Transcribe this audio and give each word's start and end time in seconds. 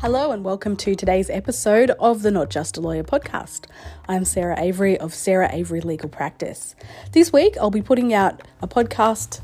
Hello, 0.00 0.30
and 0.30 0.44
welcome 0.44 0.76
to 0.76 0.94
today's 0.94 1.30
episode 1.30 1.90
of 1.92 2.20
the 2.20 2.30
Not 2.30 2.50
Just 2.50 2.76
a 2.76 2.82
Lawyer 2.82 3.02
podcast. 3.02 3.64
I'm 4.06 4.26
Sarah 4.26 4.60
Avery 4.60 4.98
of 4.98 5.14
Sarah 5.14 5.48
Avery 5.50 5.80
Legal 5.80 6.10
Practice. 6.10 6.76
This 7.12 7.32
week, 7.32 7.56
I'll 7.56 7.70
be 7.70 7.80
putting 7.80 8.12
out 8.12 8.42
a 8.60 8.68
podcast 8.68 9.40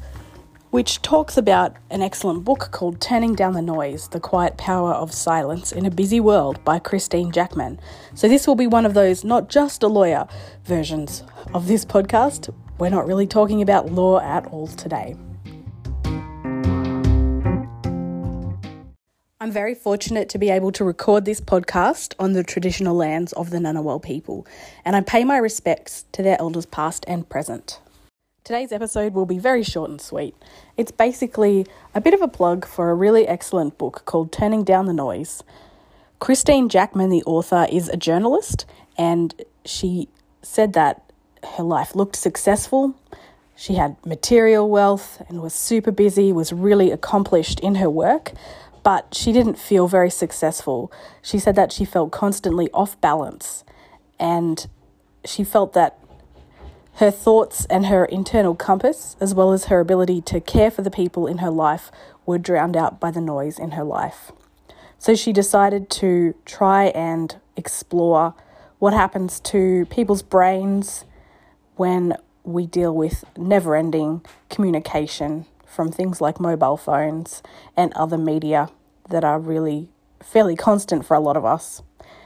which 0.68 1.00
talks 1.00 1.38
about 1.38 1.76
an 1.88 2.02
excellent 2.02 2.44
book 2.44 2.68
called 2.70 3.00
Turning 3.00 3.34
Down 3.34 3.54
the 3.54 3.62
Noise 3.62 4.08
The 4.08 4.20
Quiet 4.20 4.58
Power 4.58 4.92
of 4.92 5.14
Silence 5.14 5.72
in 5.72 5.86
a 5.86 5.90
Busy 5.90 6.20
World 6.20 6.62
by 6.66 6.78
Christine 6.78 7.32
Jackman. 7.32 7.80
So, 8.14 8.28
this 8.28 8.46
will 8.46 8.54
be 8.54 8.66
one 8.66 8.84
of 8.84 8.92
those 8.92 9.24
not 9.24 9.48
just 9.48 9.82
a 9.82 9.88
lawyer 9.88 10.28
versions 10.64 11.22
of 11.54 11.66
this 11.66 11.86
podcast. 11.86 12.52
We're 12.78 12.90
not 12.90 13.06
really 13.06 13.26
talking 13.26 13.62
about 13.62 13.90
law 13.90 14.20
at 14.20 14.44
all 14.48 14.66
today. 14.66 15.16
I'm 19.42 19.50
very 19.50 19.74
fortunate 19.74 20.28
to 20.28 20.38
be 20.38 20.50
able 20.50 20.70
to 20.70 20.84
record 20.84 21.24
this 21.24 21.40
podcast 21.40 22.14
on 22.16 22.32
the 22.32 22.44
traditional 22.44 22.94
lands 22.94 23.32
of 23.32 23.50
the 23.50 23.58
Ngunnawal 23.58 24.00
people, 24.00 24.46
and 24.84 24.94
I 24.94 25.00
pay 25.00 25.24
my 25.24 25.36
respects 25.36 26.04
to 26.12 26.22
their 26.22 26.40
elders 26.40 26.64
past 26.64 27.04
and 27.08 27.28
present. 27.28 27.80
Today's 28.44 28.70
episode 28.70 29.14
will 29.14 29.26
be 29.26 29.40
very 29.40 29.64
short 29.64 29.90
and 29.90 30.00
sweet. 30.00 30.36
It's 30.76 30.92
basically 30.92 31.66
a 31.92 32.00
bit 32.00 32.14
of 32.14 32.22
a 32.22 32.28
plug 32.28 32.64
for 32.64 32.88
a 32.88 32.94
really 32.94 33.26
excellent 33.26 33.78
book 33.78 34.02
called 34.04 34.30
Turning 34.30 34.62
Down 34.62 34.86
the 34.86 34.92
Noise. 34.92 35.42
Christine 36.20 36.68
Jackman, 36.68 37.10
the 37.10 37.24
author, 37.24 37.66
is 37.68 37.88
a 37.88 37.96
journalist, 37.96 38.64
and 38.96 39.34
she 39.64 40.08
said 40.42 40.72
that 40.74 41.02
her 41.56 41.64
life 41.64 41.96
looked 41.96 42.14
successful. 42.14 42.94
She 43.56 43.74
had 43.74 43.96
material 44.06 44.70
wealth 44.70 45.20
and 45.28 45.42
was 45.42 45.52
super 45.52 45.90
busy, 45.90 46.32
was 46.32 46.52
really 46.52 46.92
accomplished 46.92 47.58
in 47.58 47.74
her 47.74 47.90
work, 47.90 48.34
but 48.82 49.14
she 49.14 49.32
didn't 49.32 49.58
feel 49.58 49.86
very 49.86 50.10
successful. 50.10 50.92
She 51.20 51.38
said 51.38 51.54
that 51.56 51.72
she 51.72 51.84
felt 51.84 52.10
constantly 52.10 52.70
off 52.72 53.00
balance 53.00 53.64
and 54.18 54.66
she 55.24 55.44
felt 55.44 55.72
that 55.74 55.98
her 56.96 57.10
thoughts 57.10 57.64
and 57.66 57.86
her 57.86 58.04
internal 58.04 58.54
compass, 58.54 59.16
as 59.20 59.34
well 59.34 59.52
as 59.52 59.66
her 59.66 59.80
ability 59.80 60.20
to 60.22 60.40
care 60.40 60.70
for 60.70 60.82
the 60.82 60.90
people 60.90 61.26
in 61.26 61.38
her 61.38 61.50
life, 61.50 61.90
were 62.26 62.38
drowned 62.38 62.76
out 62.76 63.00
by 63.00 63.10
the 63.10 63.20
noise 63.20 63.58
in 63.58 63.72
her 63.72 63.84
life. 63.84 64.30
So 64.98 65.14
she 65.14 65.32
decided 65.32 65.90
to 65.90 66.34
try 66.44 66.86
and 66.86 67.34
explore 67.56 68.34
what 68.78 68.92
happens 68.92 69.40
to 69.40 69.86
people's 69.86 70.22
brains 70.22 71.04
when 71.76 72.16
we 72.44 72.66
deal 72.66 72.94
with 72.94 73.24
never 73.36 73.74
ending 73.74 74.24
communication 74.50 75.46
from 75.64 75.90
things 75.90 76.20
like 76.20 76.38
mobile 76.38 76.76
phones 76.76 77.42
and 77.76 77.92
other 77.94 78.18
media 78.18 78.68
that 79.12 79.24
are 79.24 79.38
really 79.38 79.88
fairly 80.20 80.56
constant 80.56 81.06
for 81.06 81.14
a 81.14 81.20
lot 81.20 81.36
of 81.36 81.44
us. 81.44 81.82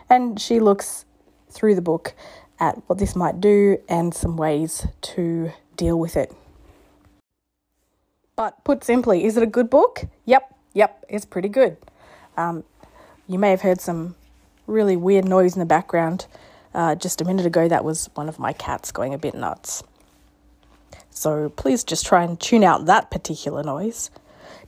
And 0.09 0.41
she 0.41 0.61
looks 0.61 1.05
through 1.51 1.75
the 1.75 1.83
book 1.83 2.15
at 2.59 2.77
what 2.87 2.98
this 2.98 3.15
might 3.15 3.41
do 3.41 3.79
and 3.89 4.15
some 4.15 4.37
ways 4.37 4.87
to 5.03 5.53
deal 5.77 5.98
with 5.98 6.17
it. 6.17 6.33
But 8.34 8.62
put 8.64 8.84
simply, 8.84 9.25
is 9.25 9.37
it 9.37 9.42
a 9.42 9.47
good 9.47 9.70
book? 9.70 10.05
Yep, 10.27 10.55
yep, 10.75 11.05
it's 11.09 11.25
pretty 11.25 11.48
good. 11.48 11.77
Um, 12.37 12.64
you 13.27 13.39
may 13.39 13.51
have 13.51 13.62
heard 13.62 13.81
some 13.81 14.14
really 14.67 14.97
weird 14.97 15.25
noise 15.25 15.55
in 15.55 15.61
the 15.61 15.67
background. 15.67 16.27
Uh, 16.75 16.95
just 16.95 17.20
a 17.20 17.25
minute 17.25 17.47
ago, 17.47 17.69
that 17.69 17.84
was 17.84 18.11
one 18.14 18.29
of 18.29 18.39
my 18.39 18.53
cats 18.53 18.92
going 18.92 19.14
a 19.14 19.19
bit 19.19 19.34
nuts. 19.34 19.83
So 21.11 21.48
please 21.48 21.83
just 21.83 22.05
try 22.05 22.25
and 22.25 22.39
tune 22.39 22.62
out 22.62 22.84
that 22.87 23.11
particular 23.11 23.62
noise. 23.62 24.11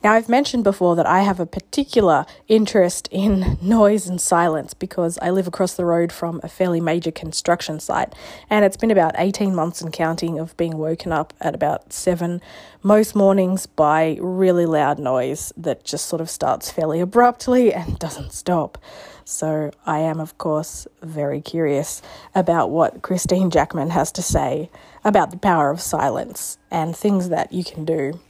Now, 0.02 0.12
I've 0.12 0.28
mentioned 0.28 0.62
before 0.62 0.94
that 0.94 1.06
I 1.06 1.22
have 1.22 1.40
a 1.40 1.46
particular 1.46 2.24
interest 2.46 3.08
in 3.10 3.58
noise 3.62 4.06
and 4.06 4.20
silence 4.20 4.72
because 4.72 5.18
I 5.20 5.30
live 5.30 5.48
across 5.48 5.74
the 5.74 5.84
road 5.84 6.12
from 6.12 6.40
a 6.44 6.48
fairly 6.48 6.80
major 6.80 7.10
construction 7.10 7.80
site, 7.80 8.14
and 8.48 8.64
it's 8.64 8.76
been 8.76 8.92
about 8.92 9.16
18 9.18 9.56
months 9.56 9.80
and 9.80 9.92
counting 9.92 10.38
of 10.38 10.56
being 10.56 10.78
woken 10.78 11.12
up 11.12 11.34
at 11.40 11.54
about 11.54 11.92
7 11.92 12.40
most 12.80 13.16
mornings 13.16 13.66
by 13.66 14.16
really 14.20 14.66
loud 14.66 15.00
noise 15.00 15.52
that 15.56 15.84
just 15.84 16.06
sort 16.06 16.20
of 16.20 16.30
starts 16.30 16.70
fairly 16.70 17.00
abruptly 17.00 17.74
and 17.74 17.98
doesn't 17.98 18.32
stop. 18.32 18.78
So, 19.24 19.72
I 19.84 19.98
am, 19.98 20.20
of 20.20 20.38
course, 20.38 20.86
very 21.02 21.40
curious 21.40 22.02
about 22.36 22.70
what 22.70 23.02
Christine 23.02 23.50
Jackman 23.50 23.90
has 23.90 24.12
to 24.12 24.22
say 24.22 24.70
about 25.04 25.32
the 25.32 25.38
power 25.38 25.70
of 25.70 25.80
silence 25.80 26.56
and 26.70 26.96
things 26.96 27.30
that 27.30 27.52
you 27.52 27.64
can 27.64 27.84
do 27.84 28.20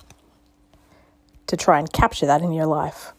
to 1.48 1.56
try 1.56 1.78
and 1.78 1.92
capture 1.92 2.26
that 2.26 2.42
in 2.42 2.52
your 2.52 2.66
life. 2.66 3.12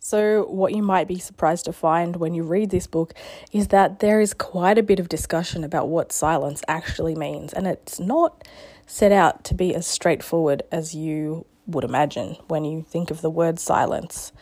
So, 0.00 0.46
what 0.46 0.74
you 0.74 0.82
might 0.82 1.06
be 1.06 1.18
surprised 1.18 1.66
to 1.66 1.72
find 1.72 2.16
when 2.16 2.32
you 2.32 2.42
read 2.42 2.70
this 2.70 2.86
book 2.86 3.12
is 3.52 3.68
that 3.68 3.98
there 3.98 4.22
is 4.22 4.32
quite 4.32 4.78
a 4.78 4.82
bit 4.82 4.98
of 4.98 5.10
discussion 5.10 5.64
about 5.64 5.88
what 5.88 6.12
silence 6.12 6.62
actually 6.66 7.14
means, 7.14 7.52
and 7.52 7.66
it's 7.66 8.00
not 8.00 8.48
set 8.86 9.12
out 9.12 9.44
to 9.44 9.54
be 9.54 9.74
as 9.74 9.86
straightforward 9.86 10.62
as 10.72 10.94
you 10.94 11.44
would 11.66 11.84
imagine 11.84 12.36
when 12.46 12.64
you 12.64 12.82
think 12.88 13.10
of 13.10 13.20
the 13.20 13.28
word 13.28 13.58
silence. 13.58 14.32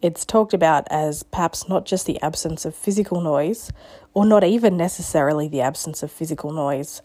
It's 0.00 0.24
talked 0.24 0.54
about 0.54 0.86
as 0.88 1.24
perhaps 1.24 1.68
not 1.68 1.84
just 1.84 2.06
the 2.06 2.22
absence 2.22 2.64
of 2.64 2.76
physical 2.76 3.20
noise, 3.20 3.72
or 4.14 4.24
not 4.24 4.44
even 4.44 4.76
necessarily 4.76 5.48
the 5.48 5.62
absence 5.62 6.04
of 6.04 6.12
physical 6.12 6.52
noise. 6.52 7.02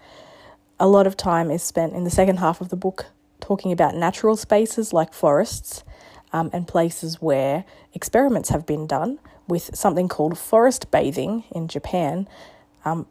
A 0.80 0.88
lot 0.88 1.08
of 1.08 1.18
time 1.18 1.50
is 1.50 1.64
spent 1.64 1.94
in 1.94 2.04
the 2.04 2.12
second 2.12 2.38
half 2.38 2.62
of 2.62 2.70
the 2.70 2.76
book 2.76 3.08
talking 3.44 3.74
about 3.74 3.94
natural 3.94 4.38
spaces 4.38 4.94
like 4.94 5.14
forests 5.14 5.84
um, 6.32 6.50
and 6.54 6.66
places 6.66 7.22
where 7.22 7.66
experiments 7.94 8.50
have 8.50 8.66
been 8.66 8.88
done 8.88 9.20
with 9.50 9.76
something 9.76 10.08
called 10.08 10.38
forest 10.38 10.90
bathing 10.92 11.44
in 11.52 11.68
Japan, 11.68 12.28
um, 12.86 13.06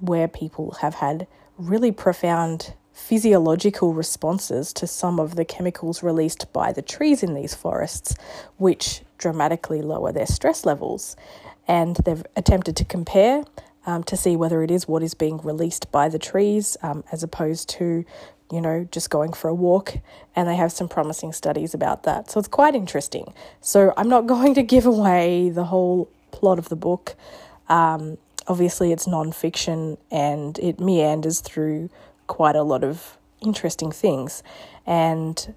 where 0.00 0.28
people 0.28 0.72
have 0.82 0.96
had 0.96 1.26
really 1.56 1.90
profound 1.90 2.74
physiological 2.92 3.94
responses 3.94 4.74
to 4.74 4.86
some 4.86 5.18
of 5.18 5.36
the 5.36 5.44
chemicals 5.44 6.02
released 6.02 6.52
by 6.52 6.70
the 6.70 6.82
trees 6.82 7.22
in 7.22 7.32
these 7.32 7.54
forests, 7.54 8.14
which 8.58 9.00
dramatically 9.16 9.80
lower 9.80 10.12
their 10.12 10.26
stress 10.26 10.66
levels. 10.66 11.16
And 11.66 11.96
they've 12.04 12.24
attempted 12.36 12.76
to 12.76 12.84
compare 12.84 13.44
um, 13.88 14.04
to 14.04 14.16
see 14.16 14.36
whether 14.36 14.62
it 14.62 14.70
is 14.70 14.86
what 14.86 15.02
is 15.02 15.14
being 15.14 15.38
released 15.38 15.90
by 15.90 16.10
the 16.10 16.18
trees 16.18 16.76
um, 16.82 17.02
as 17.10 17.22
opposed 17.22 17.68
to 17.70 18.04
you 18.50 18.60
know, 18.60 18.88
just 18.90 19.10
going 19.10 19.32
for 19.32 19.48
a 19.48 19.54
walk, 19.54 19.98
and 20.34 20.48
they 20.48 20.56
have 20.56 20.72
some 20.72 20.88
promising 20.88 21.32
studies 21.32 21.74
about 21.74 22.04
that. 22.04 22.30
So 22.30 22.38
it's 22.38 22.48
quite 22.48 22.74
interesting. 22.74 23.34
So 23.60 23.92
I'm 23.96 24.08
not 24.08 24.26
going 24.34 24.54
to 24.54 24.62
give 24.62 24.86
away 24.86 25.50
the 25.50 25.64
whole 25.64 26.08
plot 26.30 26.58
of 26.58 26.68
the 26.68 26.76
book. 26.76 27.14
Um, 27.68 28.16
obviously, 28.46 28.92
it's 28.92 29.06
non-fiction 29.06 29.98
and 30.10 30.58
it 30.60 30.80
meanders 30.80 31.40
through 31.40 31.90
quite 32.26 32.56
a 32.56 32.62
lot 32.62 32.84
of 32.84 33.18
interesting 33.42 33.92
things. 33.92 34.42
And 34.86 35.54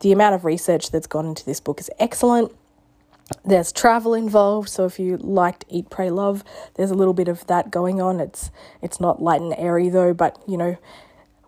the 0.00 0.12
amount 0.12 0.34
of 0.34 0.44
research 0.44 0.90
that's 0.90 1.06
gone 1.06 1.26
into 1.26 1.44
this 1.44 1.60
book 1.60 1.80
is 1.80 1.90
excellent. 1.98 2.52
There's 3.44 3.72
travel 3.72 4.14
involved, 4.14 4.68
so 4.68 4.86
if 4.86 4.98
you 5.00 5.16
liked 5.18 5.64
Eat, 5.68 5.90
Pray, 5.90 6.10
Love, 6.10 6.44
there's 6.74 6.90
a 6.92 6.94
little 6.94 7.14
bit 7.14 7.28
of 7.28 7.46
that 7.48 7.70
going 7.70 8.00
on. 8.00 8.20
It's 8.20 8.50
it's 8.82 9.00
not 9.00 9.22
light 9.22 9.40
and 9.40 9.54
airy 9.58 9.88
though, 9.88 10.14
but 10.14 10.40
you 10.46 10.56
know, 10.56 10.76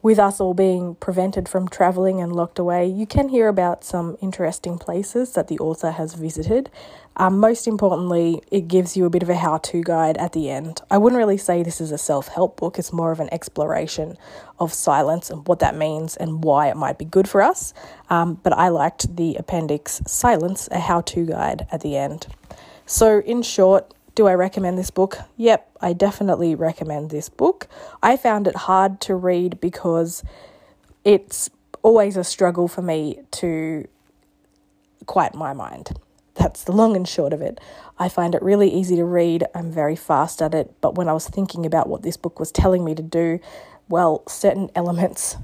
with 0.03 0.19
us 0.19 0.41
all 0.41 0.55
being 0.55 0.95
prevented 0.97 1.49
from 1.49 1.69
travelling 1.69 2.21
and 2.21 2.35
locked 2.35 2.59
away, 2.59 2.87
you 2.87 3.07
can 3.07 3.29
hear 3.29 3.49
about 3.49 3.85
some 3.85 4.17
interesting 4.21 4.79
places 4.79 5.33
that 5.33 5.49
the 5.49 5.59
author 5.59 5.93
has 5.93 6.15
visited. 6.15 6.71
Um, 7.17 7.39
most 7.39 7.67
importantly, 7.67 8.41
it 8.53 8.69
gives 8.69 8.97
you 8.97 9.05
a 9.05 9.11
bit 9.11 9.25
of 9.25 9.29
a 9.29 9.35
how 9.35 9.59
to 9.59 9.83
guide 9.83 10.17
at 10.19 10.33
the 10.33 10.51
end. 10.51 10.81
I 10.89 10.99
wouldn't 10.99 11.19
really 11.19 11.37
say 11.37 11.63
this 11.65 11.81
is 11.81 11.91
a 11.91 11.99
self 11.99 12.29
help 12.29 12.57
book, 12.59 12.79
it's 12.79 12.93
more 12.93 13.11
of 13.11 13.19
an 13.19 13.29
exploration 13.33 14.17
of 14.61 14.73
silence 14.73 15.31
and 15.31 15.47
what 15.49 15.59
that 15.59 15.77
means 15.77 16.17
and 16.17 16.45
why 16.45 16.69
it 16.69 16.77
might 16.77 16.99
be 16.99 17.05
good 17.05 17.29
for 17.29 17.43
us. 17.43 17.75
Um, 18.09 18.35
but 18.43 18.53
I 18.53 18.69
liked 18.69 19.17
the 19.17 19.35
appendix 19.35 20.01
Silence, 20.07 20.69
a 20.71 20.79
how 20.79 21.01
to 21.03 21.27
guide 21.27 21.67
at 21.73 21.81
the 21.81 21.97
end. 21.97 22.29
So, 22.87 23.21
in 23.21 23.43
short, 23.43 23.93
do 24.19 24.27
I 24.27 24.35
recommend 24.35 24.77
this 24.77 24.91
book? 24.91 25.17
Yep, 25.37 25.77
I 25.81 25.93
definitely 25.93 26.57
recommend 26.57 27.11
this 27.11 27.29
book. 27.29 27.69
I 28.03 28.17
found 28.17 28.49
it 28.49 28.57
hard 28.57 29.01
to 29.03 29.15
read 29.15 29.61
because 29.61 30.25
it's 31.05 31.49
always 31.85 32.17
a 32.17 32.25
struggle 32.25 32.67
for 32.67 32.83
me 32.83 33.21
to 33.31 33.87
quiet 35.07 35.37
my 35.37 35.53
mind. 35.53 36.01
That's 36.35 36.65
the 36.65 36.73
long 36.73 36.97
and 36.97 37.07
short 37.07 37.33
of 37.33 37.41
it. 37.41 37.61
I 37.97 38.09
find 38.09 38.35
it 38.35 38.43
really 38.43 38.69
easy 38.69 38.97
to 38.97 39.05
read. 39.05 39.45
I'm 39.55 39.71
very 39.71 39.95
fast 39.95 40.43
at 40.43 40.53
it. 40.53 40.75
But 40.81 40.97
when 40.97 41.09
I 41.09 41.13
was 41.13 41.29
thinking 41.29 41.65
about 41.65 41.89
what 41.89 42.03
this 42.03 42.17
book 42.17 42.41
was 42.41 42.51
telling 42.51 42.85
me 42.85 42.97
to 42.97 43.03
do, 43.03 43.39
well, 43.89 44.25
certain 44.27 44.69
elements 44.75 45.37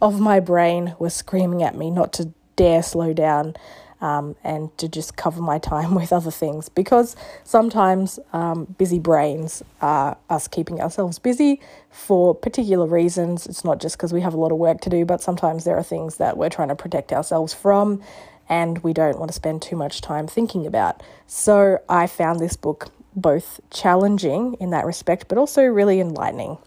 of 0.00 0.20
my 0.20 0.38
brain 0.38 0.94
were 1.00 1.10
screaming 1.10 1.64
at 1.64 1.74
me 1.74 1.90
not 1.90 2.12
to 2.12 2.32
dare 2.54 2.84
slow 2.84 3.12
down 3.12 3.56
um, 4.02 4.36
and 4.44 4.76
to 4.78 4.88
just 4.88 5.16
cover 5.16 5.40
my 5.40 5.58
time 5.58 5.94
with 6.00 6.12
other 6.12 6.30
things 6.30 6.68
because 6.68 7.16
sometimes 7.44 8.18
um, 8.34 8.66
busy 8.76 8.98
brains 8.98 9.62
are 9.80 10.18
us 10.28 10.48
keeping 10.48 10.80
ourselves 10.82 11.18
busy 11.18 11.60
for 11.90 12.34
particular 12.34 12.86
reasons. 12.86 13.46
It's 13.46 13.64
not 13.64 13.80
just 13.80 13.96
because 13.96 14.12
we 14.12 14.20
have 14.20 14.34
a 14.34 14.36
lot 14.36 14.52
of 14.52 14.58
work 14.58 14.80
to 14.82 14.90
do, 14.90 15.06
but 15.06 15.22
sometimes 15.22 15.64
there 15.64 15.76
are 15.76 15.82
things 15.82 16.18
that 16.18 16.36
we're 16.36 16.50
trying 16.50 16.68
to 16.68 16.76
protect 16.76 17.12
ourselves 17.12 17.54
from. 17.54 18.02
and 18.48 18.78
we 18.84 18.92
don't 18.92 19.18
want 19.18 19.30
to 19.30 19.34
spend 19.34 19.62
too 19.62 19.76
much 19.76 20.00
time 20.02 20.26
thinking 20.26 20.66
about. 20.66 21.02
So 21.26 21.78
I 21.88 22.06
found 22.06 22.40
this 22.40 22.56
book 22.56 22.90
both 23.14 23.60
challenging 23.70 24.54
in 24.60 24.70
that 24.70 24.84
respect, 24.84 25.28
but 25.28 25.38
also 25.38 25.62
really 25.64 26.00
enlightening. 26.00 26.58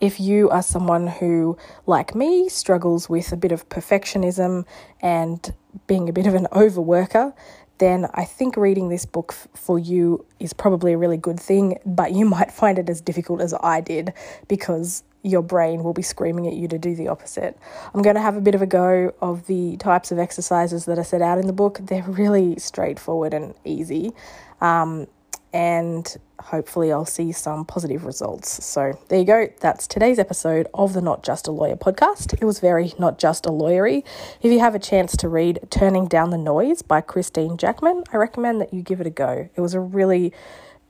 If 0.00 0.20
you 0.20 0.50
are 0.50 0.62
someone 0.62 1.06
who, 1.06 1.56
like 1.86 2.14
me, 2.14 2.48
struggles 2.48 3.08
with 3.08 3.32
a 3.32 3.36
bit 3.36 3.52
of 3.52 3.68
perfectionism 3.68 4.64
and 5.00 5.54
being 5.86 6.08
a 6.08 6.12
bit 6.12 6.26
of 6.26 6.34
an 6.34 6.46
overworker, 6.52 7.32
then 7.78 8.06
I 8.14 8.24
think 8.24 8.56
reading 8.56 8.88
this 8.88 9.04
book 9.04 9.34
f- 9.36 9.48
for 9.54 9.78
you 9.78 10.24
is 10.40 10.52
probably 10.52 10.92
a 10.92 10.98
really 10.98 11.16
good 11.16 11.38
thing, 11.40 11.78
but 11.84 12.12
you 12.12 12.24
might 12.36 12.52
find 12.52 12.78
it 12.78 12.88
as 12.88 13.00
difficult 13.00 13.40
as 13.40 13.54
I 13.60 13.80
did 13.80 14.12
because 14.48 15.02
your 15.22 15.42
brain 15.42 15.82
will 15.82 15.92
be 15.92 16.02
screaming 16.02 16.46
at 16.46 16.54
you 16.54 16.68
to 16.68 16.78
do 16.78 16.94
the 16.94 17.08
opposite. 17.08 17.58
I'm 17.92 18.02
going 18.02 18.14
to 18.14 18.22
have 18.22 18.36
a 18.36 18.40
bit 18.40 18.54
of 18.54 18.62
a 18.62 18.66
go 18.66 19.12
of 19.20 19.46
the 19.46 19.76
types 19.78 20.12
of 20.12 20.18
exercises 20.18 20.84
that 20.84 20.98
are 20.98 21.04
set 21.04 21.20
out 21.20 21.38
in 21.38 21.48
the 21.48 21.52
book. 21.52 21.80
They're 21.82 22.04
really 22.04 22.56
straightforward 22.58 23.34
and 23.34 23.54
easy. 23.64 24.12
Um, 24.60 25.08
and 25.56 26.18
hopefully 26.38 26.92
I'll 26.92 27.06
see 27.06 27.32
some 27.32 27.64
positive 27.64 28.04
results. 28.04 28.62
So 28.62 29.00
there 29.08 29.18
you 29.18 29.24
go. 29.24 29.48
That's 29.60 29.86
today's 29.86 30.18
episode 30.18 30.66
of 30.74 30.92
the 30.92 31.00
Not 31.00 31.22
Just 31.22 31.48
a 31.48 31.50
Lawyer 31.50 31.76
podcast. 31.76 32.34
It 32.34 32.44
was 32.44 32.60
very 32.60 32.92
not 32.98 33.18
just 33.18 33.46
a 33.46 33.48
lawyery. 33.48 34.04
If 34.42 34.52
you 34.52 34.60
have 34.60 34.74
a 34.74 34.78
chance 34.78 35.16
to 35.16 35.30
read 35.30 35.60
Turning 35.70 36.08
Down 36.08 36.28
the 36.28 36.36
Noise 36.36 36.82
by 36.82 37.00
Christine 37.00 37.56
Jackman, 37.56 38.04
I 38.12 38.18
recommend 38.18 38.60
that 38.60 38.74
you 38.74 38.82
give 38.82 39.00
it 39.00 39.06
a 39.06 39.10
go. 39.10 39.48
It 39.56 39.60
was 39.62 39.72
a 39.72 39.80
really 39.80 40.30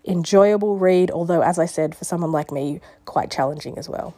enjoyable 0.04 0.78
read, 0.78 1.12
although, 1.12 1.42
as 1.42 1.60
I 1.60 1.66
said, 1.66 1.94
for 1.94 2.04
someone 2.04 2.32
like 2.32 2.50
me, 2.50 2.80
quite 3.04 3.30
challenging 3.30 3.78
as 3.78 3.88
well. 3.88 4.16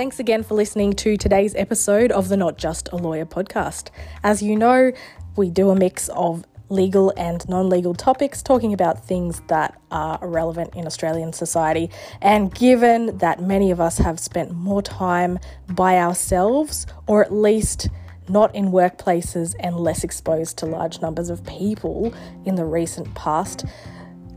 Thanks 0.00 0.18
again 0.18 0.42
for 0.44 0.54
listening 0.54 0.94
to 0.94 1.18
today's 1.18 1.54
episode 1.54 2.10
of 2.10 2.30
the 2.30 2.36
Not 2.38 2.56
Just 2.56 2.88
a 2.90 2.96
Lawyer 2.96 3.26
podcast. 3.26 3.90
As 4.24 4.42
you 4.42 4.56
know, 4.56 4.92
we 5.36 5.50
do 5.50 5.68
a 5.68 5.76
mix 5.76 6.08
of 6.08 6.46
legal 6.70 7.12
and 7.18 7.46
non 7.50 7.68
legal 7.68 7.92
topics, 7.92 8.40
talking 8.40 8.72
about 8.72 9.06
things 9.06 9.42
that 9.48 9.78
are 9.90 10.18
relevant 10.26 10.74
in 10.74 10.86
Australian 10.86 11.34
society. 11.34 11.90
And 12.22 12.54
given 12.54 13.18
that 13.18 13.42
many 13.42 13.70
of 13.70 13.78
us 13.78 13.98
have 13.98 14.18
spent 14.18 14.52
more 14.52 14.80
time 14.80 15.38
by 15.68 15.98
ourselves, 15.98 16.86
or 17.06 17.22
at 17.22 17.30
least 17.30 17.90
not 18.26 18.54
in 18.54 18.70
workplaces 18.70 19.54
and 19.60 19.76
less 19.76 20.02
exposed 20.02 20.56
to 20.60 20.64
large 20.64 21.02
numbers 21.02 21.28
of 21.28 21.44
people 21.44 22.14
in 22.46 22.54
the 22.54 22.64
recent 22.64 23.14
past, 23.14 23.66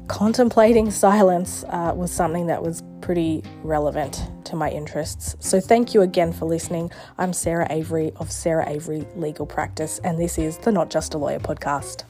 contemplating 0.07 0.91
silence 0.91 1.63
uh, 1.69 1.93
was 1.95 2.11
something 2.11 2.47
that 2.47 2.61
was 2.61 2.83
pretty 3.01 3.43
relevant 3.63 4.21
to 4.45 4.55
my 4.55 4.69
interests. 4.69 5.35
So, 5.39 5.59
thank 5.59 5.93
you 5.93 6.01
again 6.01 6.33
for 6.33 6.45
listening. 6.45 6.91
I'm 7.17 7.33
Sarah 7.33 7.67
Avery 7.69 8.11
of 8.17 8.31
Sarah 8.31 8.69
Avery 8.69 9.05
Legal 9.15 9.45
Practice, 9.45 9.99
and 10.03 10.19
this 10.19 10.37
is 10.37 10.57
the 10.59 10.71
Not 10.71 10.89
Just 10.89 11.13
a 11.13 11.17
Lawyer 11.17 11.39
podcast. 11.39 12.03